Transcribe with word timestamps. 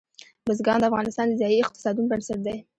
بزګان 0.47 0.79
د 0.81 0.83
افغانستان 0.89 1.25
د 1.27 1.33
ځایي 1.41 1.57
اقتصادونو 1.63 2.09
بنسټ 2.11 2.39
دی. 2.45 2.55